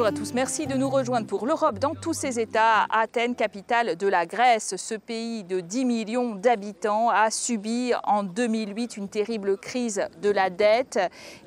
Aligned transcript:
Bonjour 0.00 0.14
à 0.14 0.18
tous, 0.18 0.32
merci 0.32 0.66
de 0.66 0.78
nous 0.78 0.88
rejoindre 0.88 1.26
pour 1.26 1.46
l'Europe 1.46 1.78
dans 1.78 1.94
tous 1.94 2.14
ses 2.14 2.40
états. 2.40 2.86
Athènes, 2.88 3.34
capitale 3.34 3.96
de 3.96 4.08
la 4.08 4.24
Grèce, 4.24 4.76
ce 4.76 4.94
pays 4.94 5.44
de 5.44 5.60
10 5.60 5.84
millions 5.84 6.34
d'habitants 6.36 7.10
a 7.10 7.30
subi 7.30 7.92
en 8.04 8.22
2008 8.22 8.96
une 8.96 9.10
terrible 9.10 9.58
crise 9.58 10.08
de 10.22 10.30
la 10.30 10.48
dette 10.48 10.98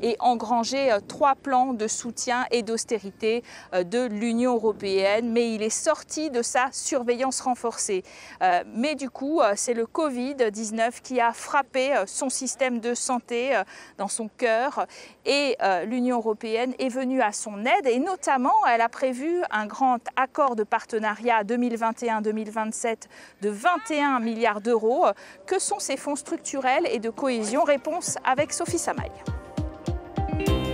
et 0.03 0.16
engrangé 0.20 0.91
euh, 0.91 0.99
trois 0.99 1.34
plans 1.34 1.73
de 1.73 1.88
soutien 1.88 2.45
et 2.52 2.61
d'austérité 2.61 3.44
euh, 3.73 3.84
de 3.84 4.05
l'Union 4.05 4.53
européenne. 4.53 5.31
Mais 5.31 5.55
il 5.55 5.63
est 5.63 5.72
sorti 5.72 6.30
de 6.30 6.44
sa 6.44 6.67
surveillance 6.72 7.41
renforcée. 7.41 8.03
Euh, 8.44 8.63
mais 8.75 8.94
du 8.94 9.09
coup, 9.09 9.41
c'est 9.55 9.73
le 9.73 9.85
Covid-19 9.85 11.02
qui 11.02 11.20
a 11.20 11.33
frappé 11.33 12.03
son 12.05 12.30
système 12.30 12.80
de 12.80 12.94
santé 12.94 13.59
dans 13.97 14.08
son 14.08 14.27
cœur 14.27 14.85
et 15.25 15.58
l'Union 15.88 16.17
européenne 16.17 16.73
est 16.77 16.89
venue 16.89 17.22
à 17.22 17.31
son 17.31 17.66
aide 17.66 17.88
et 17.88 17.97
notamment 17.97 18.42
Elle 18.73 18.81
a 18.81 18.89
prévu 18.89 19.41
un 19.52 19.65
grand 19.65 19.99
accord 20.15 20.55
de 20.55 20.63
partenariat 20.63 21.44
2021-2027 21.44 23.03
de 23.41 23.49
21 23.49 24.19
milliards 24.19 24.61
d'euros. 24.61 25.05
Que 25.45 25.59
sont 25.59 25.80
ces 25.80 25.97
fonds 25.97 26.16
structurels 26.16 26.88
et 26.91 26.99
de 26.99 27.09
cohésion? 27.09 27.64
Réponse 27.64 28.17
avec 28.23 28.53
Sophie 28.53 28.80
Samaï. 28.80 29.11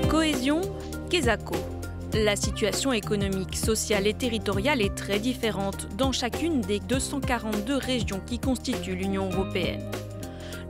Cohésion, 0.10 0.62
Kesako. 1.10 1.56
La 2.14 2.36
situation 2.36 2.92
économique, 2.92 3.56
sociale 3.56 4.08
et 4.08 4.14
territoriale 4.14 4.82
est 4.82 4.96
très 4.96 5.20
différente 5.20 5.88
dans 5.96 6.12
chacune 6.12 6.62
des 6.62 6.80
242 6.80 7.76
régions 7.76 8.22
qui 8.26 8.40
constituent 8.40 8.96
l'Union 8.96 9.30
européenne. 9.30 9.84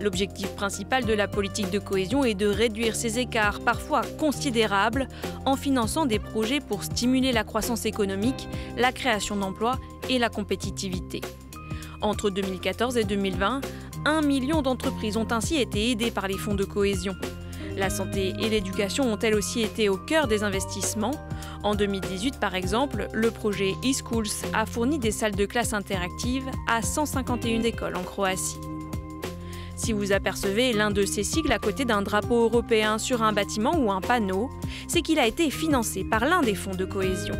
L'objectif 0.01 0.47
principal 0.55 1.05
de 1.05 1.13
la 1.13 1.27
politique 1.27 1.71
de 1.71 1.79
cohésion 1.79 2.23
est 2.23 2.33
de 2.33 2.47
réduire 2.47 2.95
ces 2.95 3.19
écarts 3.19 3.59
parfois 3.59 4.01
considérables 4.17 5.07
en 5.45 5.57
finançant 5.57 6.05
des 6.05 6.19
projets 6.19 6.61
pour 6.61 6.83
stimuler 6.83 7.31
la 7.33 7.43
croissance 7.43 7.85
économique, 7.85 8.47
la 8.77 8.93
création 8.93 9.35
d'emplois 9.35 9.77
et 10.09 10.17
la 10.17 10.29
compétitivité. 10.29 11.19
Entre 12.01 12.29
2014 12.29 12.95
et 12.95 13.03
2020, 13.03 13.61
un 14.05 14.21
million 14.21 14.61
d'entreprises 14.61 15.17
ont 15.17 15.27
ainsi 15.31 15.57
été 15.57 15.91
aidées 15.91 16.11
par 16.11 16.29
les 16.29 16.37
fonds 16.37 16.55
de 16.55 16.63
cohésion. 16.63 17.13
La 17.75 17.89
santé 17.89 18.33
et 18.39 18.49
l'éducation 18.49 19.11
ont 19.11 19.19
elles 19.19 19.35
aussi 19.35 19.61
été 19.61 19.89
au 19.89 19.97
cœur 19.97 20.27
des 20.27 20.43
investissements. 20.43 21.13
En 21.63 21.75
2018, 21.75 22.39
par 22.39 22.55
exemple, 22.55 23.07
le 23.13 23.31
projet 23.31 23.73
eSchools 23.83 24.27
a 24.53 24.65
fourni 24.65 24.97
des 24.97 25.11
salles 25.11 25.35
de 25.35 25.45
classe 25.45 25.73
interactives 25.73 26.49
à 26.67 26.81
151 26.81 27.63
écoles 27.63 27.95
en 27.97 28.03
Croatie. 28.03 28.57
Si 29.79 29.93
vous 29.93 30.11
apercevez 30.11 30.73
l'un 30.73 30.91
de 30.91 31.05
ces 31.05 31.23
sigles 31.23 31.53
à 31.53 31.57
côté 31.57 31.85
d'un 31.85 32.01
drapeau 32.01 32.43
européen 32.43 32.97
sur 32.97 33.23
un 33.23 33.31
bâtiment 33.31 33.77
ou 33.77 33.89
un 33.91 34.01
panneau, 34.01 34.49
c'est 34.89 35.01
qu'il 35.01 35.19
a 35.19 35.25
été 35.25 35.49
financé 35.49 36.03
par 36.03 36.25
l'un 36.25 36.41
des 36.41 36.53
fonds 36.53 36.75
de 36.75 36.83
cohésion. 36.83 37.35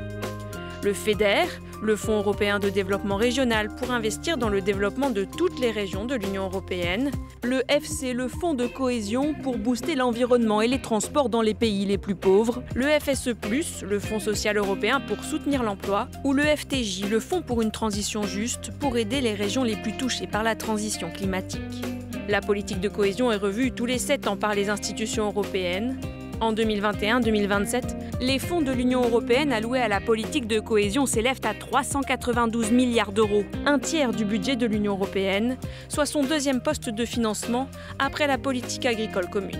Le 0.81 0.93
FEDER, 0.93 1.47
le 1.81 1.97
Fonds 1.97 2.17
européen 2.17 2.59
de 2.59 2.69
développement 2.69 3.17
régional 3.17 3.67
pour 3.75 3.91
investir 3.91 4.37
dans 4.37 4.47
le 4.47 4.61
développement 4.61 5.09
de 5.09 5.25
toutes 5.25 5.59
les 5.59 5.69
régions 5.69 6.05
de 6.05 6.15
l'Union 6.15 6.45
européenne, 6.45 7.11
le 7.43 7.61
FC, 7.67 8.13
le 8.13 8.29
Fonds 8.29 8.53
de 8.53 8.67
cohésion 8.67 9.33
pour 9.43 9.57
booster 9.57 9.95
l'environnement 9.95 10.61
et 10.61 10.69
les 10.69 10.81
transports 10.81 11.27
dans 11.27 11.41
les 11.41 11.53
pays 11.53 11.85
les 11.85 11.97
plus 11.97 12.15
pauvres, 12.15 12.63
le 12.73 12.85
FSE, 12.87 13.35
le 13.83 13.99
Fonds 13.99 14.21
social 14.21 14.55
européen 14.55 15.01
pour 15.01 15.25
soutenir 15.25 15.61
l'emploi, 15.61 16.07
ou 16.23 16.31
le 16.31 16.43
FTJ, 16.43 17.09
le 17.09 17.19
Fonds 17.19 17.41
pour 17.41 17.61
une 17.61 17.71
transition 17.71 18.23
juste 18.23 18.71
pour 18.79 18.95
aider 18.95 19.19
les 19.19 19.33
régions 19.33 19.63
les 19.63 19.75
plus 19.75 19.97
touchées 19.97 20.27
par 20.27 20.43
la 20.43 20.55
transition 20.55 21.11
climatique. 21.11 21.98
La 22.29 22.41
politique 22.41 22.79
de 22.79 22.89
cohésion 22.89 23.31
est 23.31 23.37
revue 23.37 23.71
tous 23.71 23.87
les 23.87 23.97
7 23.97 24.27
ans 24.27 24.37
par 24.37 24.53
les 24.53 24.69
institutions 24.69 25.25
européennes. 25.25 25.99
En 26.39 26.53
2021-2027, 26.53 28.21
les 28.21 28.37
fonds 28.37 28.61
de 28.61 28.71
l'Union 28.71 29.01
européenne 29.01 29.51
alloués 29.51 29.81
à 29.81 29.87
la 29.87 29.99
politique 29.99 30.45
de 30.45 30.59
cohésion 30.59 31.07
s'élèvent 31.07 31.41
à 31.43 31.55
392 31.55 32.71
milliards 32.71 33.13
d'euros, 33.13 33.45
un 33.65 33.79
tiers 33.79 34.11
du 34.11 34.25
budget 34.25 34.55
de 34.55 34.67
l'Union 34.67 34.93
européenne, 34.93 35.57
soit 35.87 36.05
son 36.05 36.21
deuxième 36.21 36.61
poste 36.61 36.91
de 36.91 37.03
financement 37.03 37.67
après 37.97 38.27
la 38.27 38.37
politique 38.37 38.85
agricole 38.85 39.27
commune. 39.31 39.57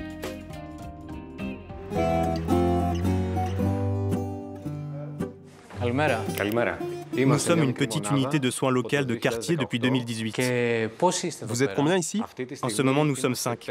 Nous 7.25 7.39
sommes 7.39 7.63
une 7.63 7.73
petite 7.73 8.09
unité 8.11 8.39
de 8.39 8.49
soins 8.49 8.71
locale 8.71 9.05
de 9.05 9.15
quartier 9.15 9.57
depuis 9.57 9.79
2018. 9.79 10.41
Vous 11.43 11.63
êtes 11.63 11.75
combien 11.75 11.97
ici 11.97 12.21
En 12.61 12.69
ce 12.69 12.81
moment, 12.81 13.05
nous 13.05 13.15
sommes 13.15 13.35
cinq. 13.35 13.69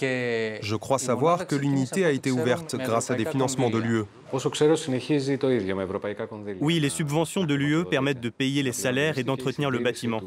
Je 0.00 0.76
crois 0.76 0.98
savoir 0.98 1.46
que 1.46 1.54
l'unité 1.54 2.04
a 2.04 2.10
été 2.10 2.30
ouverte 2.30 2.76
grâce 2.76 3.10
à 3.10 3.14
des 3.14 3.24
financements 3.24 3.70
de 3.70 3.78
l'UE. 3.78 4.04
Oui, 6.60 6.80
les 6.80 6.88
subventions 6.90 7.44
de 7.44 7.54
l'UE 7.54 7.84
permettent 7.84 8.20
de 8.20 8.28
payer 8.28 8.62
les 8.62 8.72
salaires 8.72 9.18
et 9.18 9.24
d'entretenir 9.24 9.70
le 9.70 9.78
bâtiment. 9.78 10.20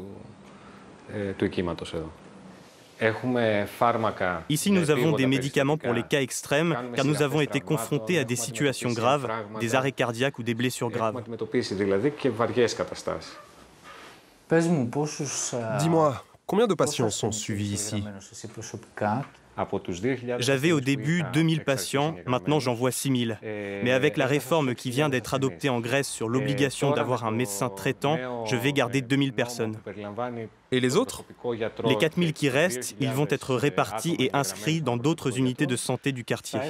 Ici, 4.48 4.70
nous 4.70 4.90
avons 4.90 5.12
des 5.12 5.26
médicaments 5.26 5.78
pour 5.78 5.92
les 5.92 6.02
cas 6.02 6.20
extrêmes, 6.20 6.76
car 6.94 7.04
nous 7.04 7.22
avons 7.22 7.40
été 7.40 7.60
confrontés 7.60 8.18
à 8.18 8.24
des 8.24 8.36
situations 8.36 8.90
graves, 8.90 9.28
des 9.58 9.74
arrêts 9.74 9.92
cardiaques 9.92 10.38
ou 10.38 10.42
des 10.42 10.54
blessures 10.54 10.90
graves. 10.90 11.22
Dis-moi, 15.78 16.24
combien 16.46 16.66
de 16.66 16.74
patients 16.74 17.10
sont 17.10 17.32
suivis 17.32 17.72
ici? 17.72 18.04
J'avais 20.38 20.72
au 20.72 20.80
début 20.80 21.22
2000 21.32 21.64
patients, 21.64 22.16
maintenant 22.26 22.60
j'en 22.60 22.74
vois 22.74 22.90
6000. 22.90 23.38
Mais 23.42 23.92
avec 23.92 24.16
la 24.16 24.26
réforme 24.26 24.74
qui 24.74 24.90
vient 24.90 25.08
d'être 25.08 25.34
adoptée 25.34 25.68
en 25.68 25.80
Grèce 25.80 26.08
sur 26.08 26.28
l'obligation 26.28 26.92
d'avoir 26.92 27.24
un 27.24 27.30
médecin 27.30 27.68
traitant, 27.68 28.18
je 28.46 28.56
vais 28.56 28.72
garder 28.72 29.00
2000 29.00 29.32
personnes. 29.32 29.76
Et 30.72 30.80
les 30.80 30.96
autres 30.96 31.24
Les 31.84 31.96
4000 31.96 32.32
qui 32.32 32.48
restent, 32.48 32.94
ils 33.00 33.10
vont 33.10 33.26
être 33.28 33.54
répartis 33.54 34.16
et 34.18 34.30
inscrits 34.32 34.80
dans 34.80 34.96
d'autres 34.96 35.38
unités 35.38 35.66
de 35.66 35.76
santé 35.76 36.12
du 36.12 36.24
quartier. 36.24 36.60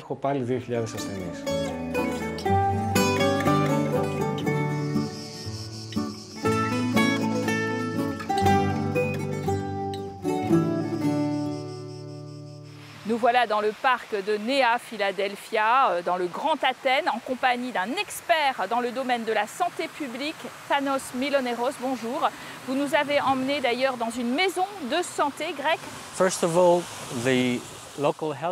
Nous 13.10 13.18
voilà 13.18 13.48
dans 13.48 13.60
le 13.60 13.72
parc 13.72 14.14
de 14.24 14.36
Nea 14.36 14.78
Philadelphia, 14.78 15.90
euh, 15.90 16.02
dans 16.02 16.16
le 16.16 16.28
Grand 16.28 16.62
Athènes, 16.62 17.08
en 17.12 17.18
compagnie 17.18 17.72
d'un 17.72 17.90
expert 18.00 18.68
dans 18.70 18.78
le 18.78 18.92
domaine 18.92 19.24
de 19.24 19.32
la 19.32 19.48
santé 19.48 19.88
publique, 19.88 20.36
Thanos 20.68 21.02
Miloneros. 21.16 21.72
Bonjour. 21.80 22.30
Vous 22.68 22.76
nous 22.76 22.94
avez 22.94 23.20
emmenés 23.20 23.60
d'ailleurs 23.60 23.96
dans 23.96 24.10
une 24.10 24.32
maison 24.32 24.64
de 24.92 25.02
santé 25.02 25.46
grecque. 25.58 25.80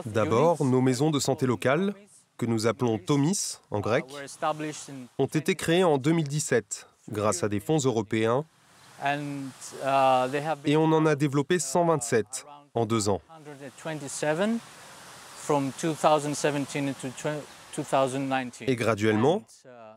D'abord, 0.06 0.64
nos 0.64 0.80
maisons 0.80 1.12
de 1.12 1.20
santé 1.20 1.46
locales, 1.46 1.94
que 2.36 2.44
nous 2.44 2.66
appelons 2.66 2.98
Tomis 2.98 3.60
en 3.70 3.78
grec, 3.78 4.06
ont 5.18 5.26
été 5.26 5.54
créées 5.54 5.84
en 5.84 5.98
2017 5.98 6.88
grâce 7.12 7.44
à 7.44 7.48
des 7.48 7.60
fonds 7.60 7.78
européens 7.78 8.44
et 10.64 10.76
on 10.76 10.92
en 10.92 11.06
a 11.06 11.14
développé 11.14 11.60
127 11.60 12.44
en 12.74 12.86
deux 12.86 13.08
ans. 13.08 13.20
Et 18.60 18.76
graduellement, 18.76 19.42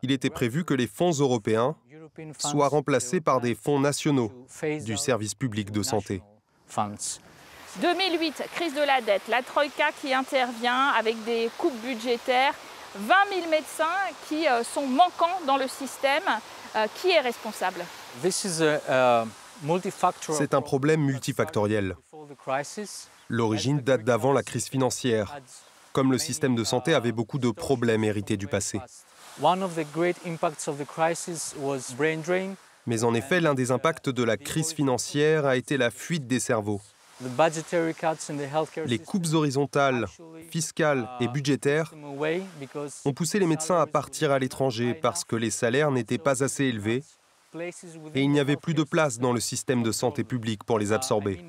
il 0.02 0.12
était 0.12 0.30
prévu 0.30 0.64
que 0.64 0.74
les 0.74 0.88
fonds 0.88 1.12
européens 1.12 1.76
soient 2.38 2.68
remplacés 2.68 3.22
par 3.22 3.42
des 3.42 3.56
fonds 3.56 3.80
nationaux 3.80 4.32
du 4.86 4.98
service 4.98 5.36
public 5.36 5.72
de 5.72 5.84
santé. 5.84 6.22
2008, 7.82 8.44
crise 8.54 8.74
de 8.74 8.82
la 8.82 9.00
dette, 9.02 9.28
la 9.30 9.42
Troïka 9.42 9.92
qui 10.02 10.14
intervient 10.14 10.90
avec 10.90 11.24
des 11.24 11.50
coupes 11.58 11.80
budgétaires, 11.82 12.54
20 12.96 13.16
000 13.34 13.50
médecins 13.50 13.86
qui 14.28 14.46
euh, 14.46 14.62
sont 14.64 14.86
manquants 14.86 15.40
dans 15.48 15.56
le 15.56 15.70
système. 15.70 16.24
Euh, 16.76 16.88
qui 17.02 17.10
est 17.12 17.20
responsable? 17.20 17.84
C'est 20.32 20.54
un 20.54 20.62
problème 20.62 21.02
multifactoriel. 21.02 21.98
L'origine 23.32 23.80
date 23.80 24.04
d'avant 24.04 24.34
la 24.34 24.44
crise 24.44 24.68
financière, 24.68 25.40
comme 25.94 26.12
le 26.12 26.18
système 26.18 26.54
de 26.54 26.66
santé 26.66 26.94
avait 26.94 27.14
beaucoup 27.14 27.40
de 27.40 27.50
problèmes 27.50 28.04
hérités 28.04 28.36
du 28.36 28.46
passé. 28.46 28.82
Mais 32.86 33.04
en 33.06 33.14
effet, 33.14 33.40
l'un 33.40 33.54
des 33.54 33.72
impacts 33.72 34.10
de 34.10 34.24
la 34.24 34.36
crise 34.36 34.74
financière 34.74 35.46
a 35.46 35.56
été 35.56 35.78
la 35.78 35.92
fuite 35.92 36.28
des 36.28 36.42
cerveaux. 36.42 36.82
Les 38.86 39.00
coupes 39.00 39.28
horizontales, 39.32 40.08
fiscales 40.50 41.08
et 41.22 41.30
budgétaires 41.30 41.94
ont 43.06 43.14
poussé 43.14 43.40
les 43.40 43.48
médecins 43.48 43.80
à 43.80 43.88
partir 43.88 44.32
à 44.32 44.40
l'étranger 44.40 44.94
parce 44.94 45.24
que 45.24 45.38
les 45.38 45.52
salaires 45.52 45.92
n'étaient 45.92 46.18
pas 46.18 46.44
assez 46.44 46.66
élevés 46.66 47.02
et 48.14 48.22
il 48.22 48.30
n'y 48.30 48.42
avait 48.42 48.58
plus 48.58 48.74
de 48.74 48.84
place 48.84 49.20
dans 49.20 49.32
le 49.32 49.40
système 49.40 49.84
de 49.84 49.94
santé 49.94 50.26
publique 50.26 50.66
pour 50.66 50.80
les 50.80 50.92
absorber. 50.92 51.42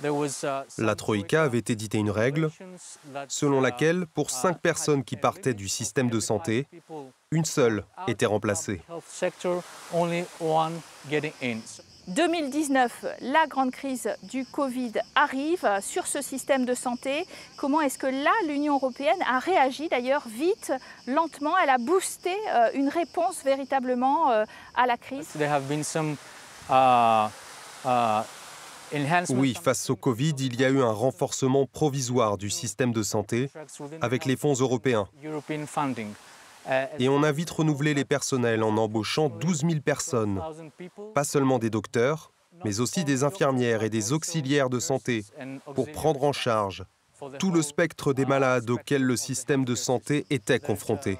La 0.00 0.94
Troïka 0.94 1.42
avait 1.42 1.58
édité 1.58 1.98
une 1.98 2.10
règle 2.10 2.50
selon 3.28 3.60
laquelle, 3.60 4.06
pour 4.06 4.30
cinq 4.30 4.60
personnes 4.60 5.04
qui 5.04 5.16
partaient 5.16 5.54
du 5.54 5.68
système 5.68 6.08
de 6.08 6.20
santé, 6.20 6.66
une 7.30 7.44
seule 7.44 7.84
était 8.06 8.26
remplacée. 8.26 8.80
2019, 12.08 13.04
la 13.20 13.46
grande 13.46 13.70
crise 13.70 14.08
du 14.22 14.46
Covid 14.46 14.92
arrive 15.14 15.68
sur 15.82 16.06
ce 16.06 16.22
système 16.22 16.64
de 16.64 16.72
santé. 16.72 17.26
Comment 17.58 17.82
est-ce 17.82 17.98
que 17.98 18.06
là, 18.06 18.32
l'Union 18.46 18.76
européenne 18.76 19.22
a 19.30 19.38
réagi 19.38 19.90
d'ailleurs 19.90 20.26
vite, 20.26 20.72
lentement? 21.06 21.52
Elle 21.62 21.68
a 21.68 21.76
boosté 21.76 22.34
euh, 22.54 22.70
une 22.72 22.88
réponse 22.88 23.44
véritablement 23.44 24.30
euh, 24.30 24.44
à 24.74 24.86
la 24.86 24.96
crise 24.96 25.28
oui, 29.30 29.54
face 29.54 29.90
au 29.90 29.96
Covid, 29.96 30.34
il 30.38 30.60
y 30.60 30.64
a 30.64 30.70
eu 30.70 30.80
un 30.80 30.92
renforcement 30.92 31.66
provisoire 31.66 32.38
du 32.38 32.50
système 32.50 32.92
de 32.92 33.02
santé 33.02 33.50
avec 34.00 34.24
les 34.24 34.36
fonds 34.36 34.54
européens. 34.54 35.08
Et 36.98 37.08
on 37.08 37.22
a 37.22 37.32
vite 37.32 37.50
renouvelé 37.50 37.94
les 37.94 38.04
personnels 38.04 38.62
en 38.62 38.76
embauchant 38.76 39.28
12 39.28 39.60
000 39.60 39.80
personnes, 39.80 40.40
pas 41.14 41.24
seulement 41.24 41.58
des 41.58 41.70
docteurs, 41.70 42.32
mais 42.64 42.80
aussi 42.80 43.04
des 43.04 43.24
infirmières 43.24 43.82
et 43.82 43.90
des 43.90 44.12
auxiliaires 44.12 44.68
de 44.68 44.80
santé, 44.80 45.24
pour 45.74 45.90
prendre 45.92 46.24
en 46.24 46.32
charge 46.32 46.84
tout 47.38 47.50
le 47.50 47.62
spectre 47.62 48.12
des 48.12 48.26
malades 48.26 48.70
auxquels 48.70 49.02
le 49.02 49.16
système 49.16 49.64
de 49.64 49.74
santé 49.74 50.26
était 50.30 50.60
confronté. 50.60 51.18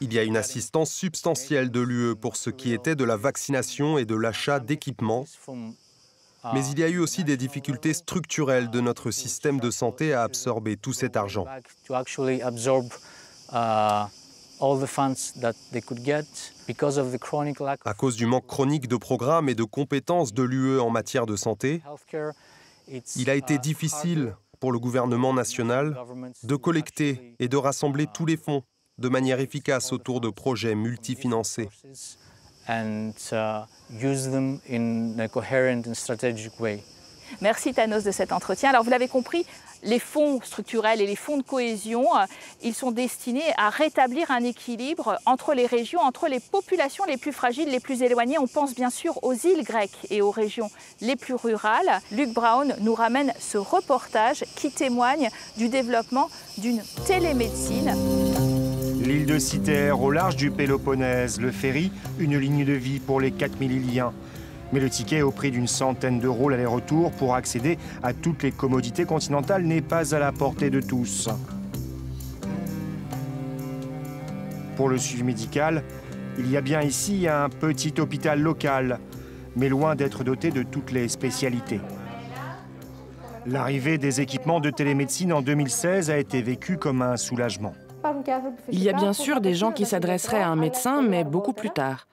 Il 0.00 0.12
y 0.12 0.18
a 0.18 0.22
une 0.22 0.36
assistance 0.36 0.90
substantielle 0.90 1.70
de 1.70 1.80
l'UE 1.80 2.14
pour 2.16 2.36
ce 2.36 2.50
qui 2.50 2.72
était 2.72 2.94
de 2.94 3.04
la 3.04 3.16
vaccination 3.16 3.98
et 3.98 4.04
de 4.04 4.14
l'achat 4.14 4.60
d'équipements. 4.60 5.24
Mais 6.52 6.64
il 6.68 6.78
y 6.78 6.84
a 6.84 6.88
eu 6.88 6.98
aussi 6.98 7.24
des 7.24 7.36
difficultés 7.36 7.92
structurelles 7.92 8.70
de 8.70 8.80
notre 8.80 9.10
système 9.10 9.58
de 9.58 9.70
santé 9.70 10.12
à 10.12 10.22
absorber 10.22 10.76
tout 10.76 10.92
cet 10.92 11.16
argent. 11.16 11.46
À 17.84 17.94
cause 17.94 18.16
du 18.16 18.26
manque 18.26 18.46
chronique 18.46 18.88
de 18.88 18.96
programmes 18.96 19.48
et 19.48 19.54
de 19.54 19.64
compétences 19.64 20.32
de 20.32 20.42
l'UE 20.42 20.80
en 20.80 20.90
matière 20.90 21.26
de 21.26 21.36
santé, 21.36 21.82
il 23.16 23.30
a 23.30 23.34
été 23.34 23.58
difficile 23.58 24.34
pour 24.60 24.72
le 24.72 24.78
gouvernement 24.78 25.32
national 25.32 25.96
de 26.42 26.56
collecter 26.56 27.34
et 27.38 27.48
de 27.48 27.56
rassembler 27.56 28.06
tous 28.12 28.26
les 28.26 28.36
fonds 28.36 28.62
de 28.98 29.08
manière 29.08 29.40
efficace 29.40 29.92
autour 29.92 30.20
de 30.20 30.30
projets 30.30 30.74
multifinancés. 30.74 31.68
Merci 37.40 37.74
Thanos 37.74 38.04
de 38.04 38.10
cet 38.10 38.32
entretien. 38.32 38.70
Alors 38.70 38.82
vous 38.82 38.90
l'avez 38.90 39.08
compris, 39.08 39.44
les 39.86 39.98
fonds 39.98 40.40
structurels 40.42 41.00
et 41.00 41.06
les 41.06 41.16
fonds 41.16 41.38
de 41.38 41.42
cohésion, 41.42 42.04
ils 42.62 42.74
sont 42.74 42.90
destinés 42.90 43.54
à 43.56 43.70
rétablir 43.70 44.30
un 44.30 44.44
équilibre 44.44 45.18
entre 45.24 45.54
les 45.54 45.66
régions, 45.66 46.00
entre 46.00 46.28
les 46.28 46.40
populations 46.40 47.04
les 47.04 47.16
plus 47.16 47.32
fragiles, 47.32 47.70
les 47.70 47.80
plus 47.80 48.02
éloignées. 48.02 48.38
On 48.38 48.46
pense 48.46 48.74
bien 48.74 48.90
sûr 48.90 49.22
aux 49.22 49.32
îles 49.32 49.62
grecques 49.62 50.06
et 50.10 50.20
aux 50.20 50.30
régions 50.30 50.70
les 51.00 51.16
plus 51.16 51.34
rurales. 51.34 52.00
Luc 52.12 52.32
Brown 52.32 52.74
nous 52.80 52.94
ramène 52.94 53.32
ce 53.38 53.58
reportage 53.58 54.44
qui 54.56 54.70
témoigne 54.70 55.28
du 55.56 55.68
développement 55.68 56.28
d'une 56.58 56.82
télémédecine. 57.06 57.94
L'île 59.00 59.26
de 59.26 59.38
Citerre, 59.38 60.02
au 60.02 60.10
large 60.10 60.34
du 60.34 60.50
Péloponnèse, 60.50 61.40
le 61.40 61.52
ferry, 61.52 61.92
une 62.18 62.36
ligne 62.38 62.64
de 62.64 62.72
vie 62.72 62.98
pour 62.98 63.20
les 63.20 63.30
4000 63.30 63.72
Iliens. 63.72 64.12
Mais 64.72 64.80
le 64.80 64.90
ticket 64.90 65.22
au 65.22 65.30
prix 65.30 65.50
d'une 65.50 65.68
centaine 65.68 66.18
d'euros 66.18 66.48
l'aller-retour 66.48 67.12
pour 67.12 67.34
accéder 67.34 67.78
à 68.02 68.12
toutes 68.12 68.42
les 68.42 68.52
commodités 68.52 69.04
continentales 69.04 69.62
n'est 69.62 69.80
pas 69.80 70.14
à 70.14 70.18
la 70.18 70.32
portée 70.32 70.70
de 70.70 70.80
tous. 70.80 71.28
Pour 74.76 74.88
le 74.88 74.98
suivi 74.98 75.22
médical, 75.22 75.82
il 76.38 76.50
y 76.50 76.56
a 76.56 76.60
bien 76.60 76.82
ici 76.82 77.26
un 77.28 77.48
petit 77.48 77.94
hôpital 77.98 78.40
local, 78.40 78.98
mais 79.56 79.68
loin 79.68 79.94
d'être 79.94 80.22
doté 80.22 80.50
de 80.50 80.62
toutes 80.62 80.92
les 80.92 81.08
spécialités. 81.08 81.80
L'arrivée 83.46 83.96
des 83.96 84.20
équipements 84.20 84.60
de 84.60 84.70
télémédecine 84.70 85.32
en 85.32 85.40
2016 85.40 86.10
a 86.10 86.18
été 86.18 86.42
vécue 86.42 86.76
comme 86.76 87.00
un 87.00 87.16
soulagement. 87.16 87.72
Il 88.70 88.82
y 88.82 88.90
a 88.90 88.92
bien 88.92 89.12
sûr 89.12 89.40
des 89.40 89.54
gens 89.54 89.72
qui 89.72 89.86
s'adresseraient 89.86 90.42
à 90.42 90.48
un 90.48 90.56
médecin, 90.56 91.00
mais 91.02 91.24
beaucoup 91.24 91.52
plus 91.52 91.70
tard. 91.70 92.06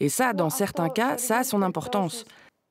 Et 0.00 0.08
ça, 0.08 0.32
dans 0.32 0.50
certains 0.50 0.88
cas, 0.88 1.18
ça 1.18 1.38
a 1.38 1.44
son 1.44 1.62
importance, 1.62 2.24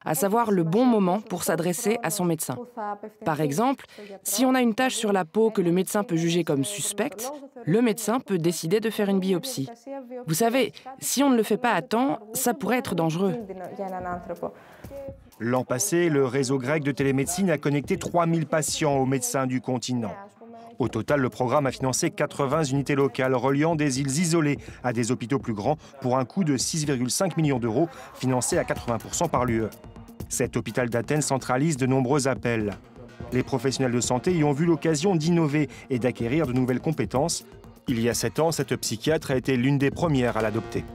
à 0.03 0.15
savoir 0.15 0.51
le 0.51 0.63
bon 0.63 0.85
moment 0.85 1.21
pour 1.21 1.43
s'adresser 1.43 1.97
à 2.03 2.09
son 2.09 2.25
médecin. 2.25 2.57
Par 3.23 3.41
exemple, 3.41 3.85
si 4.23 4.45
on 4.45 4.55
a 4.55 4.61
une 4.61 4.73
tache 4.73 4.95
sur 4.95 5.13
la 5.13 5.25
peau 5.25 5.51
que 5.51 5.61
le 5.61 5.71
médecin 5.71 6.03
peut 6.03 6.15
juger 6.15 6.43
comme 6.43 6.63
suspecte, 6.63 7.31
le 7.65 7.81
médecin 7.81 8.19
peut 8.19 8.37
décider 8.37 8.79
de 8.79 8.89
faire 8.89 9.09
une 9.09 9.19
biopsie. 9.19 9.69
Vous 10.25 10.33
savez, 10.33 10.71
si 10.99 11.21
on 11.21 11.29
ne 11.29 11.35
le 11.35 11.43
fait 11.43 11.57
pas 11.57 11.73
à 11.73 11.81
temps, 11.81 12.19
ça 12.33 12.53
pourrait 12.53 12.79
être 12.79 12.95
dangereux. 12.95 13.35
L'an 15.39 15.63
passé, 15.63 16.09
le 16.09 16.25
réseau 16.25 16.57
grec 16.57 16.83
de 16.83 16.91
télémédecine 16.91 17.49
a 17.49 17.57
connecté 17.57 17.97
3000 17.97 18.45
patients 18.45 18.97
aux 18.97 19.05
médecins 19.05 19.47
du 19.47 19.61
continent. 19.61 20.13
Au 20.79 20.87
total, 20.87 21.19
le 21.19 21.29
programme 21.29 21.65
a 21.65 21.71
financé 21.71 22.09
80 22.09 22.63
unités 22.63 22.95
locales 22.95 23.35
reliant 23.35 23.75
des 23.75 23.99
îles 23.99 24.17
isolées 24.17 24.57
à 24.81 24.93
des 24.93 25.11
hôpitaux 25.11 25.37
plus 25.37 25.53
grands 25.53 25.77
pour 25.99 26.17
un 26.17 26.23
coût 26.23 26.45
de 26.45 26.57
6,5 26.57 27.35
millions 27.35 27.59
d'euros, 27.59 27.89
financé 28.13 28.57
à 28.57 28.63
80% 28.63 29.27
par 29.27 29.43
l'UE. 29.43 29.65
Cet 30.29 30.55
hôpital 30.55 30.89
d'Athènes 30.89 31.21
centralise 31.21 31.75
de 31.75 31.85
nombreux 31.85 32.29
appels. 32.29 32.77
Les 33.33 33.43
professionnels 33.43 33.91
de 33.91 33.99
santé 33.99 34.31
y 34.31 34.45
ont 34.45 34.53
vu 34.53 34.65
l'occasion 34.65 35.17
d'innover 35.17 35.67
et 35.89 35.99
d'acquérir 35.99 36.47
de 36.47 36.53
nouvelles 36.53 36.79
compétences. 36.79 37.43
Il 37.89 37.99
y 37.99 38.07
a 38.07 38.13
sept 38.13 38.39
ans, 38.39 38.53
cette 38.53 38.73
psychiatre 38.77 39.31
a 39.31 39.35
été 39.35 39.57
l'une 39.57 39.77
des 39.77 39.91
premières 39.91 40.37
à 40.37 40.41
l'adopter. 40.41 40.85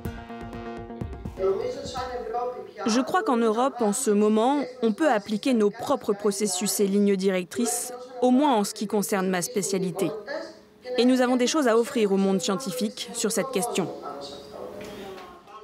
Je 2.87 3.01
crois 3.01 3.23
qu'en 3.23 3.37
Europe, 3.37 3.77
en 3.81 3.93
ce 3.93 4.11
moment, 4.11 4.63
on 4.83 4.93
peut 4.93 5.11
appliquer 5.11 5.53
nos 5.53 5.71
propres 5.71 6.15
processus 6.15 6.81
et 6.81 6.87
lignes 6.87 7.17
directrices 7.17 7.93
au 8.25 8.31
moins 8.31 8.57
en 8.57 8.65
ce 8.65 8.73
qui 8.73 8.87
concerne 8.87 9.29
ma 9.29 9.43
spécialité. 9.43 10.11
Et 10.97 11.05
nous 11.05 11.21
avons 11.21 11.37
des 11.37 11.47
choses 11.47 11.69
à 11.69 11.77
offrir 11.77 12.11
au 12.11 12.17
monde 12.17 12.41
scientifique 12.41 13.11
sur 13.13 13.31
cette 13.31 13.51
question. 13.51 13.87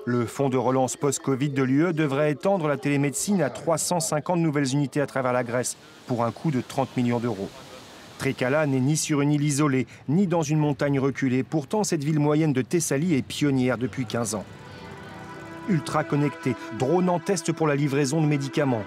Le 0.04 0.26
fonds 0.26 0.50
de 0.50 0.58
relance 0.58 0.96
post-Covid 0.96 1.50
de 1.50 1.62
l'UE 1.62 1.94
devrait 1.94 2.32
étendre 2.32 2.68
la 2.68 2.76
télémédecine 2.76 3.40
à 3.40 3.48
350 3.48 4.38
nouvelles 4.38 4.74
unités 4.74 5.00
à 5.00 5.06
travers 5.06 5.32
la 5.32 5.42
Grèce 5.42 5.78
pour 6.06 6.22
un 6.22 6.30
coût 6.32 6.50
de 6.50 6.60
30 6.60 6.98
millions 6.98 7.18
d'euros. 7.18 7.48
Trikala 8.18 8.66
n'est 8.66 8.80
ni 8.80 8.98
sur 8.98 9.22
une 9.22 9.32
île 9.32 9.44
isolée, 9.44 9.86
ni 10.10 10.26
dans 10.26 10.42
une 10.42 10.58
montagne 10.58 11.00
reculée. 11.00 11.42
Pourtant, 11.42 11.82
cette 11.82 12.04
ville 12.04 12.20
moyenne 12.20 12.52
de 12.52 12.60
Thessalie 12.60 13.14
est 13.14 13.22
pionnière 13.22 13.78
depuis 13.78 14.04
15 14.04 14.34
ans. 14.34 14.44
Ultra 15.70 16.04
connectée, 16.04 16.56
drone 16.78 17.08
en 17.08 17.20
test 17.20 17.52
pour 17.52 17.66
la 17.66 17.76
livraison 17.76 18.20
de 18.20 18.26
médicaments, 18.26 18.84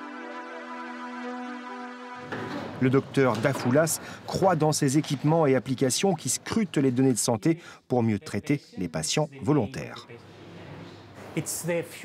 le 2.84 2.90
docteur 2.90 3.36
Dafoulas 3.38 4.00
croit 4.28 4.56
dans 4.56 4.72
ces 4.72 4.98
équipements 4.98 5.48
et 5.48 5.56
applications 5.56 6.14
qui 6.14 6.30
scrutent 6.30 6.78
les 6.78 6.92
données 6.92 7.14
de 7.14 7.18
santé 7.18 7.58
pour 7.88 8.04
mieux 8.04 8.20
traiter 8.20 8.62
les 8.78 8.88
patients 8.88 9.30
volontaires. 9.42 10.08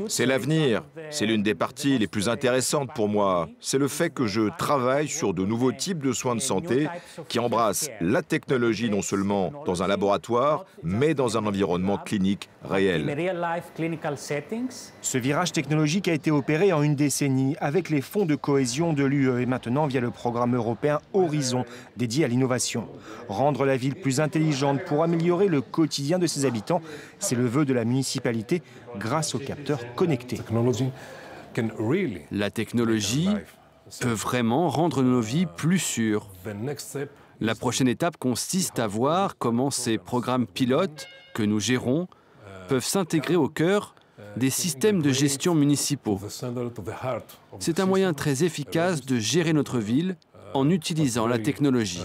C'est 0.09 0.27
l'avenir. 0.27 0.85
C'est 1.11 1.27
l'une 1.27 1.43
des 1.43 1.55
parties 1.55 1.99
les 1.99 2.07
plus 2.07 2.29
intéressantes 2.29 2.91
pour 2.95 3.09
moi. 3.09 3.49
C'est 3.61 3.79
le 3.79 3.89
fait 3.89 4.11
que 4.11 4.27
je 4.27 4.49
travaille 4.57 5.09
sur 5.09 5.35
de 5.35 5.45
nouveaux 5.45 5.73
types 5.73 6.03
de 6.03 6.13
soins 6.13 6.35
de 6.35 6.41
santé 6.41 6.89
qui 7.29 7.39
embrassent 7.39 7.91
la 8.01 8.23
technologie 8.23 8.91
non 8.91 9.03
seulement 9.03 9.53
dans 9.67 9.83
un 9.83 9.87
laboratoire, 9.87 10.65
mais 10.83 11.15
dans 11.15 11.37
un 11.37 11.47
environnement 11.47 11.99
clinique 11.99 12.49
réel. 12.65 13.05
Ce 15.01 15.19
virage 15.19 15.53
technologique 15.53 16.09
a 16.09 16.13
été 16.13 16.31
opéré 16.31 16.73
en 16.73 16.83
une 16.83 16.95
décennie 16.95 17.57
avec 17.61 17.91
les 17.91 18.01
fonds 18.01 18.27
de 18.27 18.35
cohésion 18.35 18.93
de 18.93 19.05
l'UE 19.05 19.41
et 19.41 19.47
maintenant 19.47 19.87
via 19.87 20.01
le 20.01 20.11
programme 20.11 20.55
européen 20.55 21.01
Horizon 21.13 21.65
dédié 21.97 22.25
à 22.25 22.29
l'innovation. 22.29 22.89
Rendre 23.29 23.65
la 23.65 23.77
ville 23.77 23.95
plus 23.95 24.21
intelligente 24.21 24.85
pour 24.85 25.03
améliorer 25.03 25.49
le 25.49 25.61
quotidien 25.61 26.19
de 26.19 26.27
ses 26.27 26.45
habitants, 26.45 26.81
c'est 27.19 27.35
le 27.35 27.47
vœu 27.47 27.65
de 27.65 27.75
la 27.75 27.85
municipalité 27.85 28.63
grâce 28.97 29.18
aux 29.35 29.39
capteurs 29.39 29.81
connectés. 29.95 30.41
La 32.31 32.51
technologie 32.51 33.29
peut 34.01 34.13
vraiment 34.13 34.69
rendre 34.69 35.03
nos 35.03 35.21
vies 35.21 35.47
plus 35.47 35.79
sûres. 35.79 36.29
La 37.41 37.55
prochaine 37.55 37.89
étape 37.89 38.17
consiste 38.17 38.79
à 38.79 38.87
voir 38.87 39.37
comment 39.39 39.71
ces 39.71 39.99
programmes 39.99 40.47
pilotes 40.47 41.07
que 41.35 41.43
nous 41.43 41.61
gérons 41.61 42.09
peuvent 42.69 42.85
s'intégrer 42.85 43.37
au 43.37 43.49
cœur 43.49 43.95
des 44.37 44.51
systèmes 44.51 45.03
de 45.03 45.11
gestion 45.11 45.55
municipaux. 45.55 46.21
C'est 47.61 47.81
un 47.81 47.87
moyen 47.87 48.13
très 48.13 48.45
efficace 48.45 49.01
de 49.01 49.19
gérer 49.19 49.53
notre 49.53 49.79
ville 49.79 50.17
en 50.55 50.69
utilisant 50.71 51.27
la 51.27 51.39
technologie 51.39 52.05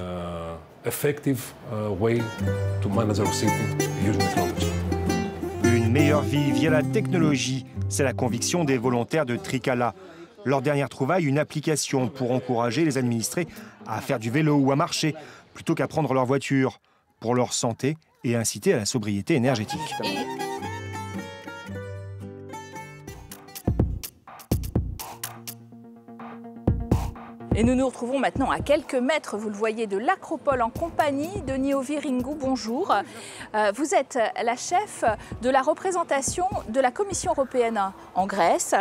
meilleure 5.94 6.24
vie 6.24 6.52
via 6.52 6.72
la 6.72 6.82
technologie. 6.82 7.68
C'est 7.88 8.04
la 8.04 8.14
conviction 8.14 8.64
des 8.64 8.80
volontaires 8.80 9.28
de 9.28 9.36
Tricala. 9.36 9.94
Leur 10.44 10.64
dernière 10.64 10.90
trouvaille, 10.90 11.24
une 11.24 11.38
application 11.38 12.10
pour 12.10 12.32
encourager 12.32 12.84
les 12.84 12.98
administrés 12.98 13.48
à 13.86 14.02
faire 14.02 14.18
du 14.18 14.32
vélo 14.32 14.56
ou 14.56 14.72
à 14.72 14.76
marcher 14.76 15.14
plutôt 15.54 15.76
qu'à 15.76 15.88
prendre 15.88 16.16
leur 16.16 16.26
voiture 16.26 16.80
pour 17.20 17.36
leur 17.36 17.54
santé 17.54 17.96
et 18.24 18.36
inciter 18.36 18.74
à 18.74 18.78
la 18.78 18.86
sobriété 18.86 19.36
énergétique. 19.36 19.80
Et 27.56 27.64
nous 27.64 27.76
nous 27.76 27.86
retrouvons 27.86 28.18
maintenant 28.18 28.50
à 28.50 28.62
quelques 28.62 28.96
mètres, 28.96 29.38
vous 29.38 29.50
le 29.50 29.56
voyez, 29.56 29.86
de 29.86 29.98
l'acropole 29.98 30.64
en 30.64 30.72
compagnie 30.72 31.42
de 31.46 31.54
Niovi 31.54 32.00
Ringu. 32.00 32.34
Bonjour. 32.36 32.92
Euh, 33.54 33.72
vous 33.76 33.94
êtes 33.94 34.18
la 34.42 34.56
chef 34.56 35.04
de 35.44 35.52
la 35.52 35.62
représentation 35.62 36.46
de 36.70 36.80
la 36.80 36.90
Commission 36.90 37.32
européenne 37.32 37.80
en 38.16 38.26
Grèce. 38.26 38.74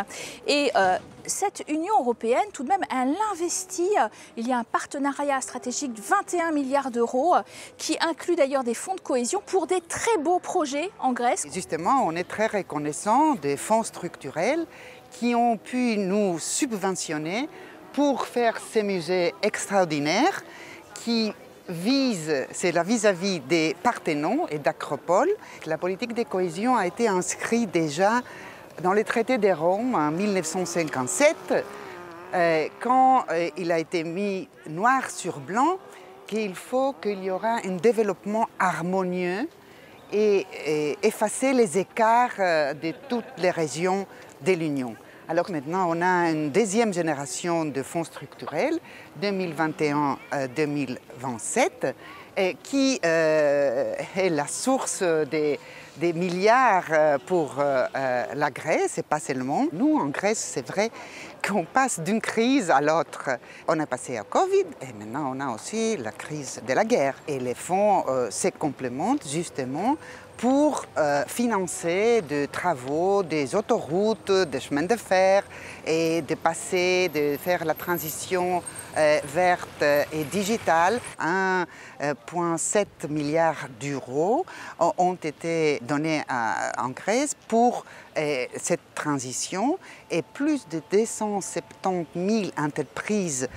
Et 0.47 0.71
euh, 0.75 0.97
cette 1.27 1.65
Union 1.69 1.93
européenne, 2.01 2.47
tout 2.55 2.63
de 2.63 2.69
même, 2.69 2.81
elle 2.91 3.15
investit. 3.35 3.95
Il 4.39 4.49
y 4.49 4.55
a 4.55 4.59
un 4.59 4.65
partenariat 4.65 5.43
stratégique 5.43 5.93
de 5.93 6.01
21 6.01 6.53
milliards 6.53 6.91
d'euros 6.91 7.35
qui 7.77 7.99
inclut 8.01 8.37
d'ailleurs 8.37 8.65
des 8.65 8.75
fonds 8.75 8.95
de 8.95 9.01
cohésion 9.01 9.43
pour 9.45 9.67
des 9.67 9.83
très 9.83 10.17
beaux 10.17 10.39
projets 10.39 10.91
en 10.99 11.13
Grèce. 11.13 11.47
Justement, 11.53 12.07
on 12.07 12.17
est 12.17 12.27
très 12.27 12.47
reconnaissant 12.47 13.35
des 13.35 13.59
fonds 13.59 13.83
structurels 13.83 14.67
qui 15.11 15.35
ont 15.35 15.59
pu 15.59 15.99
nous 15.99 16.39
subventionner 16.39 17.51
pour 17.93 18.27
faire 18.27 18.59
ces 18.59 18.83
musées 18.83 19.35
extraordinaires 19.43 20.43
qui 20.95 21.33
visent, 21.69 22.47
c'est 22.51 22.73
la 22.73 22.83
vis-à-vis 22.83 23.41
des 23.41 23.77
Parthénons 23.83 24.47
et 24.51 24.59
d'Acropole. 24.59 25.31
La 25.67 25.79
politique 25.79 26.15
de 26.15 26.23
cohésion 26.23 26.77
a 26.77 26.87
été 26.87 27.09
inscrite 27.09 27.71
déjà 27.71 28.23
dans 28.83 28.93
les 28.93 29.05
traités 29.05 29.39
de 29.39 29.51
Rome 29.51 29.95
en 29.95 30.11
1957, 30.11 31.37
euh, 32.35 32.69
quand 32.81 33.25
euh, 33.31 33.51
il 33.57 33.71
a 33.71 33.79
été 33.79 34.05
mis 34.05 34.49
noir 34.69 35.11
sur 35.11 35.39
blanc 35.39 35.77
qu'il 36.27 36.55
faut 36.55 36.95
qu'il 36.95 37.23
y 37.23 37.31
aura 37.31 37.59
un 37.65 37.77
développement 37.77 38.49
harmonieux 38.59 39.47
et, 40.13 40.47
et 40.67 40.99
effacer 41.03 41.53
les 41.53 41.79
écarts 41.79 42.31
euh, 42.39 42.73
de 42.73 42.93
toutes 43.09 43.25
les 43.39 43.51
régions 43.51 44.07
de 44.45 44.53
l'Union. 44.53 44.97
Alors 45.33 45.51
maintenant, 45.51 45.87
on 45.89 46.03
a 46.03 46.31
une 46.31 46.51
deuxième 46.51 46.93
génération 46.93 47.65
de 47.65 47.83
fonds 47.83 48.05
structurels, 48.05 48.79
2021-2027, 49.23 51.95
qui 52.63 53.01
euh, 53.03 53.95
est 54.15 54.29
la 54.29 54.47
source 54.47 55.03
des, 55.03 55.59
milliards 56.13 56.85
euh, 56.91 57.17
pour 57.25 57.55
euh, 57.59 57.87
la 58.35 58.51
Grèce 58.51 58.99
et 58.99 59.03
pas 59.03 59.21
seulement. 59.21 59.69
Nous, 59.73 59.97
en 59.97 60.09
Grèce, 60.09 60.51
c'est 60.53 60.67
vrai 60.67 60.91
qu'on 61.43 61.65
passe 61.65 62.01
d'une 62.01 62.21
crise 62.21 62.71
à 62.71 62.83
l'autre. 62.83 63.31
On 63.69 63.81
est 63.81 63.87
passé 63.87 64.19
à 64.19 64.25
Covid 64.25 64.67
et 64.83 64.93
maintenant 64.99 65.33
on 65.35 65.41
a 65.41 65.55
aussi 65.55 65.97
la 65.97 66.13
crise 66.13 66.61
de 66.69 66.75
la 66.75 66.85
guerre. 66.85 67.15
Et 67.27 67.39
les 67.39 67.55
fonds 67.55 68.05
se 68.29 68.49
complémentent 68.49 69.27
justement 69.27 69.97
pour 70.43 70.87
euh, 70.99 71.23
financer 71.29 72.21
des 72.21 72.49
travaux, 72.49 73.23
des 73.23 73.55
autoroutes, 73.55 74.33
des 74.33 74.59
chemins 74.59 74.83
de 74.83 74.97
fer 74.97 75.45
et 75.87 76.21
de 76.21 76.35
passer, 76.35 77.09
de 77.15 77.37
faire 77.41 77.65
la 77.65 77.75
transition 77.75 78.61
euh, 78.99 79.21
verte 79.25 79.85
et 80.13 80.25
digitale. 80.25 80.99
1,7 81.21 82.87
milliard 83.09 83.69
d'euros 83.81 84.45
ont 84.81 85.15
été 85.15 85.79
donnés 85.83 86.25
en 86.77 86.89
Grèce 86.89 87.37
pour 87.47 87.85
euh, 88.19 88.47
cette 88.57 88.97
transition 88.97 89.79
et 90.11 90.23
plus 90.23 90.67
de 90.69 90.83
270 90.91 92.07
000 92.17 92.51
entreprises 92.59 93.49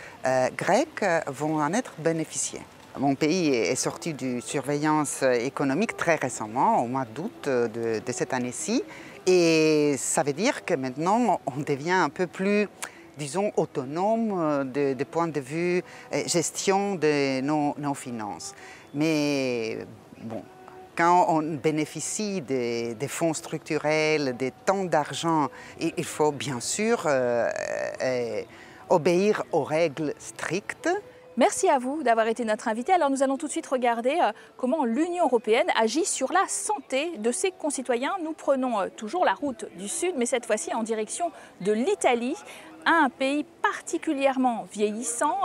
grecques 0.56 1.04
vont 1.25 1.60
en 1.60 1.74
être 1.74 1.94
bénéficiées. 1.98 2.62
Mon 2.98 3.16
pays 3.16 3.50
est 3.50 3.75
sorti 3.75 4.14
de 4.14 4.40
surveillance 4.40 5.22
économique 5.22 5.98
très 5.98 6.16
récemment, 6.16 6.82
au 6.82 6.88
mois 6.88 7.04
d'août 7.04 7.50
de, 7.50 8.02
cette 8.12 8.34
année-ci. 8.34 8.84
Et 9.28 9.96
ça 9.98 10.24
veut 10.24 10.32
dire 10.32 10.64
que 10.64 10.75
maintenant, 10.75 11.42
on 11.46 11.60
devient 11.60 11.92
un 11.92 12.08
peu 12.08 12.25
plus, 12.25 12.70
disons, 13.18 13.52
autonome 13.58 14.72
du 14.72 14.96
de 14.96 15.04
point 15.04 15.28
de 15.28 15.42
vue 15.42 15.84
euh, 16.14 16.24
gestion 16.25 16.96
de 16.96 17.42
nos, 17.42 17.94
finances. 17.96 18.56
Mais 18.94 19.80
bon, 20.22 20.44
quand 20.96 21.25
on 21.28 21.42
bénéficie 21.42 22.40
des, 22.40 22.96
fonds 23.10 23.34
structurels, 23.34 24.38
des 24.38 24.52
temps 24.52 24.86
d'argent, 24.86 25.50
il 25.82 26.06
faut 26.06 26.32
bien 26.32 26.62
sûr 26.62 27.04
euh, 27.08 27.50
euh, 28.02 28.42
obéir 28.88 29.44
aux 29.52 29.64
règles 29.64 30.14
strictes. 30.18 30.90
Merci 31.38 31.68
à 31.68 31.80
vous 31.80 32.01
d'avoir 32.01 32.27
été 32.27 32.46
notre 32.46 32.70
invité. 32.70 32.94
Alors 32.94 33.10
nous 33.10 33.22
allons 33.22 33.36
tout 33.36 33.48
de 33.48 33.51
suite 33.51 33.68
regarder 33.68 34.18
euh, 34.24 34.32
comment 34.56 34.86
l'Union 34.86 35.25
européenne 35.25 35.68
agit 35.77 36.06
sur 36.06 36.32
la 36.32 36.48
santé 36.48 37.18
de 37.18 37.30
ses 37.30 37.51
concitoyens. 37.51 38.13
Nous 38.24 38.32
prenons 38.32 38.80
euh, 38.80 38.88
toujours 38.96 39.25
la 39.25 39.34
route 39.34 39.65
du 39.77 39.89
Sud, 39.89 40.13
mais 40.15 40.25
cette 40.25 40.46
fois-ci 40.46 40.74
en 40.74 40.82
direction 40.82 41.34
de 41.60 41.74
l'Italie 41.74 42.38
un 42.86 43.10
pays 43.10 43.44
particulièrement 43.62 44.65
vieillissant. 44.72 45.36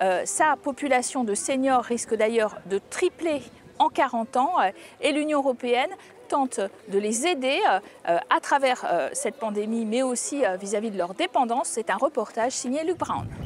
Euh, 0.00 0.22
sa 0.24 0.56
population 0.56 1.22
de 1.22 1.34
seniors 1.34 1.84
risque 1.84 2.14
d'ailleurs 2.14 2.56
de 2.66 2.80
tripler 2.90 3.40
en 3.78 3.88
40 3.88 4.36
ans 4.38 4.54
et 5.00 5.12
l'Union 5.12 5.38
européenne 5.40 5.90
tente 6.28 6.58
de 6.88 6.98
les 6.98 7.26
aider 7.26 7.60
à 8.04 8.40
travers 8.40 9.10
cette 9.12 9.36
pandémie, 9.36 9.84
mais 9.84 10.02
aussi 10.02 10.42
vis-à-vis 10.58 10.88
-vis 10.88 10.92
de 10.92 10.98
leur 10.98 11.12
dépendance. 11.12 11.68
C'est 11.68 11.90
un 11.90 11.96
reportage 11.96 12.52
signé 12.52 12.82
Luc 12.84 12.96
Brown. 12.96 13.45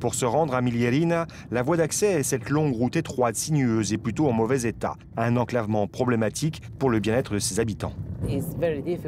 Pour 0.00 0.14
se 0.14 0.24
rendre 0.24 0.54
à 0.54 0.60
Miglierina, 0.60 1.26
la 1.50 1.62
voie 1.62 1.76
d'accès 1.76 2.20
est 2.20 2.22
cette 2.22 2.50
longue 2.50 2.74
route 2.74 2.96
étroite, 2.96 3.36
sinueuse 3.36 3.92
et 3.92 3.98
plutôt 3.98 4.28
en 4.28 4.32
mauvais 4.32 4.62
état. 4.62 4.94
Un 5.16 5.36
enclavement 5.36 5.86
problématique 5.86 6.62
pour 6.78 6.90
le 6.90 7.00
bien-être 7.00 7.32
de 7.32 7.38
ses 7.38 7.60
habitants. 7.60 7.94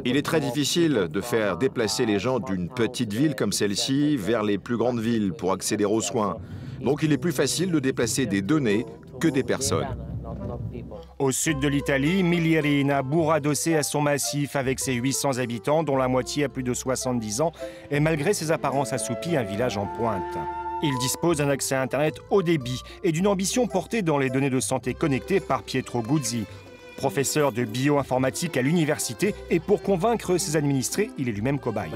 Il 0.05 0.17
est 0.17 0.25
très 0.25 0.39
difficile 0.39 1.07
de 1.11 1.21
faire 1.21 1.57
déplacer 1.57 2.05
les 2.05 2.19
gens 2.19 2.39
d'une 2.39 2.69
petite 2.69 3.13
ville 3.13 3.35
comme 3.35 3.51
celle-ci 3.51 4.17
vers 4.17 4.43
les 4.43 4.57
plus 4.57 4.77
grandes 4.77 4.99
villes 4.99 5.33
pour 5.33 5.51
accéder 5.51 5.85
aux 5.85 6.01
soins. 6.01 6.37
Donc 6.81 7.03
il 7.03 7.11
est 7.11 7.17
plus 7.17 7.31
facile 7.31 7.71
de 7.71 7.79
déplacer 7.79 8.25
des 8.25 8.41
données 8.41 8.85
que 9.19 9.27
des 9.27 9.43
personnes. 9.43 9.87
Au 11.17 11.31
sud 11.31 11.59
de 11.59 11.67
l'Italie, 11.67 12.23
Miglierina, 12.23 13.01
bourg 13.01 13.33
adossé 13.33 13.75
à 13.75 13.83
son 13.83 14.01
massif 14.01 14.55
avec 14.55 14.79
ses 14.79 14.93
800 14.93 15.39
habitants, 15.39 15.83
dont 15.83 15.97
la 15.97 16.07
moitié 16.07 16.45
a 16.45 16.49
plus 16.49 16.63
de 16.63 16.73
70 16.73 17.41
ans, 17.41 17.51
est 17.91 17.99
malgré 17.99 18.33
ses 18.33 18.51
apparences 18.51 18.93
assoupies 18.93 19.35
un 19.35 19.43
village 19.43 19.77
en 19.77 19.85
pointe. 19.85 20.37
Il 20.81 20.97
dispose 20.97 21.37
d'un 21.37 21.49
accès 21.49 21.75
à 21.75 21.81
Internet 21.81 22.15
haut 22.29 22.41
débit 22.41 22.81
et 23.03 23.11
d'une 23.11 23.27
ambition 23.27 23.67
portée 23.67 24.01
dans 24.01 24.17
les 24.17 24.29
données 24.29 24.49
de 24.49 24.59
santé 24.59 24.93
connectées 24.93 25.41
par 25.41 25.63
Pietro 25.63 26.01
Guzzi, 26.01 26.45
professeur 26.95 27.51
de 27.51 27.63
bioinformatique 27.63 28.55
à 28.57 28.61
l'université, 28.61 29.33
et 29.49 29.59
pour 29.59 29.81
convaincre 29.81 30.37
ses 30.37 30.55
administrés, 30.55 31.09
il 31.17 31.29
est 31.29 31.31
lui-même 31.31 31.59
cobaye. 31.59 31.91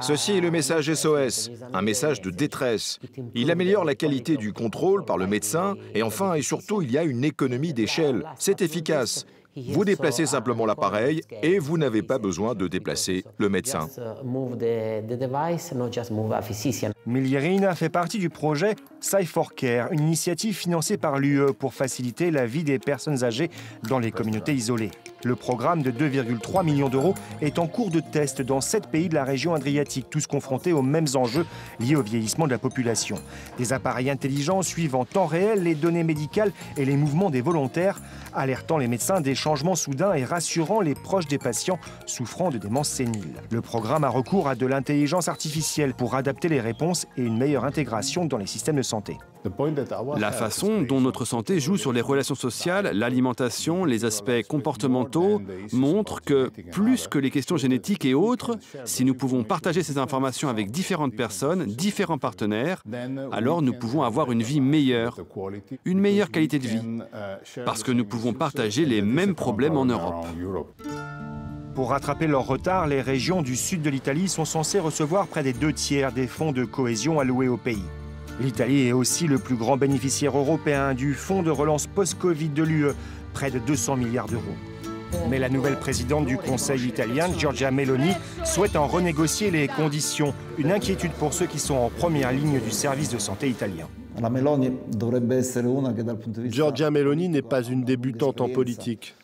Ceci 0.00 0.32
est 0.32 0.40
le 0.40 0.50
message 0.50 0.92
SOS, 0.92 1.50
un 1.72 1.82
message 1.82 2.20
de 2.20 2.30
détresse. 2.30 2.98
Il 3.34 3.50
améliore 3.50 3.84
la 3.84 3.94
qualité 3.94 4.36
du 4.36 4.52
contrôle 4.52 5.04
par 5.04 5.18
le 5.18 5.26
médecin, 5.26 5.76
et 5.94 6.02
enfin 6.02 6.34
et 6.34 6.42
surtout, 6.42 6.82
il 6.82 6.90
y 6.90 6.98
a 6.98 7.04
une 7.04 7.24
économie 7.24 7.72
d'échelle. 7.72 8.24
C'est 8.38 8.62
efficace. 8.62 9.26
Vous 9.56 9.84
déplacez 9.84 10.26
simplement 10.26 10.64
l'appareil 10.64 11.22
et 11.42 11.58
vous 11.58 11.76
n'avez 11.76 12.02
pas 12.02 12.18
besoin 12.18 12.54
de 12.54 12.68
déplacer 12.68 13.24
le 13.38 13.48
médecin. 13.48 13.88
Milierina 17.06 17.74
fait 17.74 17.88
partie 17.88 18.18
du 18.18 18.30
projet 18.30 18.76
Sci 19.00 19.26
for 19.26 19.54
Care, 19.54 19.92
une 19.92 20.00
initiative 20.00 20.54
financée 20.54 20.96
par 20.96 21.18
l'UE 21.18 21.52
pour 21.58 21.74
faciliter 21.74 22.30
la 22.30 22.46
vie 22.46 22.64
des 22.64 22.78
personnes 22.78 23.24
âgées 23.24 23.50
dans 23.88 23.98
les 23.98 24.10
communautés 24.10 24.54
isolées. 24.54 24.90
Le 25.24 25.36
programme 25.36 25.82
de 25.82 25.92
2,3 25.92 26.64
millions 26.64 26.88
d'euros 26.88 27.14
est 27.40 27.60
en 27.60 27.68
cours 27.68 27.90
de 27.90 28.00
test 28.00 28.42
dans 28.42 28.60
sept 28.60 28.88
pays 28.88 29.08
de 29.08 29.14
la 29.14 29.24
région 29.24 29.54
adriatique, 29.54 30.06
tous 30.10 30.26
confrontés 30.26 30.72
aux 30.72 30.82
mêmes 30.82 31.06
enjeux 31.14 31.46
liés 31.78 31.94
au 31.94 32.02
vieillissement 32.02 32.46
de 32.46 32.50
la 32.50 32.58
population. 32.58 33.16
Des 33.56 33.72
appareils 33.72 34.10
intelligents 34.10 34.62
suivent 34.62 34.96
en 34.96 35.04
temps 35.04 35.26
réel 35.26 35.62
les 35.62 35.76
données 35.76 36.02
médicales 36.02 36.52
et 36.76 36.84
les 36.84 36.96
mouvements 36.96 37.30
des 37.30 37.40
volontaires, 37.40 38.00
alertant 38.34 38.78
les 38.78 38.88
médecins 38.88 39.20
des 39.20 39.34
changements 39.34 39.76
soudains 39.76 40.14
et 40.14 40.24
rassurant 40.24 40.80
les 40.80 40.94
proches 40.94 41.28
des 41.28 41.38
patients 41.38 41.78
souffrant 42.06 42.50
de 42.50 42.58
démence 42.58 42.88
sénile. 42.88 43.34
Le 43.50 43.60
programme 43.60 44.04
a 44.04 44.08
recours 44.08 44.48
à 44.48 44.54
de 44.56 44.66
l'intelligence 44.66 45.28
artificielle 45.28 45.94
pour 45.94 46.16
adapter 46.16 46.48
les 46.48 46.60
réponses 46.60 47.06
et 47.16 47.22
une 47.22 47.38
meilleure 47.38 47.64
intégration 47.64 48.24
dans 48.24 48.38
les 48.38 48.46
systèmes 48.46 48.76
de 48.76 48.82
santé. 48.82 49.18
La 50.16 50.32
façon 50.32 50.82
dont 50.82 51.00
notre 51.00 51.24
santé 51.24 51.60
joue 51.60 51.76
sur 51.76 51.92
les 51.92 52.00
relations 52.00 52.34
sociales, 52.34 52.90
l'alimentation, 52.92 53.84
les 53.84 54.04
aspects 54.04 54.42
comportementaux 54.48 55.42
montre 55.72 56.20
que, 56.20 56.50
plus 56.70 57.08
que 57.08 57.18
les 57.18 57.30
questions 57.30 57.56
génétiques 57.56 58.04
et 58.04 58.14
autres, 58.14 58.56
si 58.84 59.04
nous 59.04 59.14
pouvons 59.14 59.44
partager 59.44 59.82
ces 59.82 59.98
informations 59.98 60.48
avec 60.48 60.70
différentes 60.70 61.14
personnes, 61.14 61.64
différents 61.66 62.18
partenaires, 62.18 62.82
alors 63.32 63.62
nous 63.62 63.72
pouvons 63.72 64.02
avoir 64.02 64.30
une 64.32 64.42
vie 64.42 64.60
meilleure, 64.60 65.16
une 65.84 65.98
meilleure 65.98 66.30
qualité 66.30 66.58
de 66.58 66.66
vie, 66.66 66.82
parce 67.64 67.82
que 67.82 67.92
nous 67.92 68.04
pouvons 68.04 68.32
partager 68.32 68.84
les 68.84 69.02
mêmes 69.02 69.34
problèmes 69.34 69.76
en 69.76 69.84
Europe. 69.84 70.26
Pour 71.74 71.90
rattraper 71.90 72.26
leur 72.26 72.46
retard, 72.46 72.86
les 72.86 73.00
régions 73.00 73.40
du 73.40 73.56
sud 73.56 73.80
de 73.80 73.88
l'Italie 73.88 74.28
sont 74.28 74.44
censées 74.44 74.78
recevoir 74.78 75.26
près 75.26 75.42
des 75.42 75.54
deux 75.54 75.72
tiers 75.72 76.12
des 76.12 76.26
fonds 76.26 76.52
de 76.52 76.64
cohésion 76.66 77.18
alloués 77.18 77.48
au 77.48 77.56
pays. 77.56 77.82
L'Italie 78.42 78.88
est 78.88 78.92
aussi 78.92 79.28
le 79.28 79.38
plus 79.38 79.54
grand 79.54 79.76
bénéficiaire 79.76 80.36
européen 80.36 80.94
du 80.94 81.14
fonds 81.14 81.44
de 81.44 81.50
relance 81.50 81.86
post-Covid 81.86 82.48
de 82.48 82.64
l'UE, 82.64 82.90
près 83.34 83.52
de 83.52 83.60
200 83.60 83.96
milliards 83.96 84.26
d'euros. 84.26 84.42
Mais 85.30 85.38
la 85.38 85.48
nouvelle 85.48 85.78
présidente 85.78 86.26
du 86.26 86.36
Conseil 86.36 86.88
italien, 86.88 87.28
Giorgia 87.38 87.70
Meloni, 87.70 88.10
souhaite 88.44 88.74
en 88.74 88.88
renégocier 88.88 89.52
les 89.52 89.68
conditions. 89.68 90.34
Une 90.58 90.72
inquiétude 90.72 91.12
pour 91.12 91.32
ceux 91.32 91.46
qui 91.46 91.60
sont 91.60 91.74
en 91.74 91.88
première 91.88 92.32
ligne 92.32 92.58
du 92.58 92.72
service 92.72 93.10
de 93.10 93.18
santé 93.18 93.48
italien. 93.48 93.86
Giorgia 96.46 96.90
Meloni 96.90 97.28
n'est 97.28 97.42
pas 97.42 97.62
une 97.62 97.84
débutante 97.84 98.40
en 98.40 98.48
politique. 98.48 99.14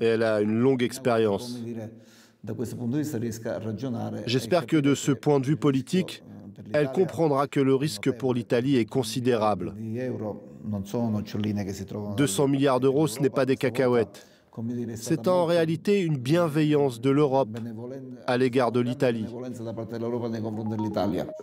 Et 0.00 0.04
elle 0.06 0.22
a 0.22 0.40
une 0.40 0.60
longue 0.60 0.84
expérience. 0.84 1.58
J'espère 4.26 4.66
que 4.66 4.76
de 4.76 4.94
ce 4.94 5.10
point 5.10 5.40
de 5.40 5.46
vue 5.46 5.56
politique, 5.56 6.22
elle 6.72 6.92
comprendra 6.92 7.46
que 7.46 7.60
le 7.60 7.74
risque 7.74 8.10
pour 8.10 8.34
l'Italie 8.34 8.76
est 8.76 8.84
considérable. 8.84 9.74
200 12.16 12.48
milliards 12.48 12.80
d'euros, 12.80 13.06
ce 13.06 13.20
n'est 13.20 13.30
pas 13.30 13.46
des 13.46 13.56
cacahuètes. 13.56 14.26
C'est 14.94 15.26
en 15.26 15.46
réalité 15.46 16.00
une 16.00 16.16
bienveillance 16.16 17.00
de 17.00 17.10
l'Europe 17.10 17.48
à 18.26 18.36
l'égard 18.36 18.70
de 18.70 18.80
l'Italie. 18.80 19.26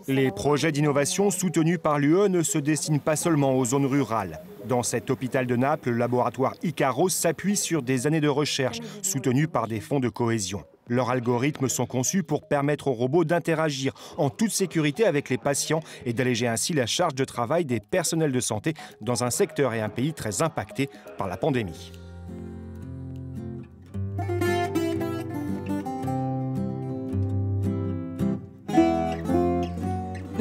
Les 0.07 0.31
projets 0.31 0.71
d'innovation 0.71 1.29
soutenus 1.29 1.77
par 1.81 1.99
l'UE 1.99 2.29
ne 2.29 2.41
se 2.41 2.57
destinent 2.57 2.99
pas 2.99 3.17
seulement 3.17 3.57
aux 3.57 3.65
zones 3.65 3.85
rurales. 3.85 4.39
Dans 4.67 4.83
cet 4.83 5.09
hôpital 5.09 5.45
de 5.45 5.55
Naples, 5.57 5.89
le 5.89 5.97
laboratoire 5.97 6.55
Icaros 6.63 7.09
s'appuie 7.09 7.57
sur 7.57 7.81
des 7.81 8.07
années 8.07 8.21
de 8.21 8.29
recherche 8.29 8.79
soutenues 9.01 9.47
par 9.47 9.67
des 9.67 9.81
fonds 9.81 9.99
de 9.99 10.09
cohésion. 10.09 10.63
Leurs 10.87 11.09
algorithmes 11.09 11.69
sont 11.69 11.85
conçus 11.85 12.23
pour 12.23 12.47
permettre 12.47 12.87
aux 12.87 12.93
robots 12.93 13.23
d'interagir 13.23 13.93
en 14.17 14.29
toute 14.29 14.51
sécurité 14.51 15.05
avec 15.05 15.29
les 15.29 15.37
patients 15.37 15.81
et 16.05 16.13
d'alléger 16.13 16.47
ainsi 16.47 16.73
la 16.73 16.85
charge 16.85 17.15
de 17.15 17.25
travail 17.25 17.65
des 17.65 17.79
personnels 17.79 18.31
de 18.31 18.39
santé 18.39 18.73
dans 18.99 19.23
un 19.23 19.29
secteur 19.29 19.73
et 19.73 19.81
un 19.81 19.89
pays 19.89 20.13
très 20.13 20.41
impactés 20.41 20.89
par 21.17 21.27
la 21.27 21.37
pandémie. 21.37 21.91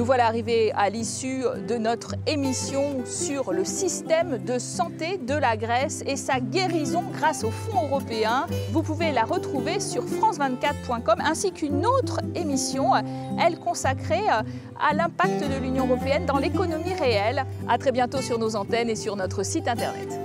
Nous 0.01 0.07
voilà 0.07 0.29
arrivés 0.29 0.73
à 0.73 0.89
l'issue 0.89 1.43
de 1.69 1.75
notre 1.75 2.15
émission 2.27 3.05
sur 3.05 3.53
le 3.53 3.67
système 3.67 4.39
de 4.39 4.59
santé 4.59 5.19
de 5.19 5.35
la 5.35 5.59
Grèce 5.59 6.03
et 6.07 6.17
sa 6.17 6.41
guérison 6.41 7.03
grâce 7.13 7.45
aux 7.45 7.51
fonds 7.51 7.85
européens. 7.85 8.47
Vous 8.73 8.83
pouvez 8.83 9.13
la 9.13 9.25
retrouver 9.25 9.79
sur 9.79 10.07
france24.com 10.07 11.17
ainsi 11.23 11.53
qu'une 11.53 11.85
autre 11.85 12.21
émission, 12.35 12.93
elle 13.39 13.59
consacrée 13.59 14.27
à 14.31 14.95
l'impact 14.95 15.43
de 15.47 15.63
l'Union 15.63 15.87
européenne 15.87 16.25
dans 16.25 16.39
l'économie 16.39 16.95
réelle. 16.95 17.45
À 17.69 17.77
très 17.77 17.93
bientôt 17.93 18.23
sur 18.23 18.39
nos 18.39 18.57
antennes 18.57 18.89
et 18.89 18.97
sur 18.97 19.17
notre 19.17 19.43
site 19.43 19.69
internet. 19.69 20.19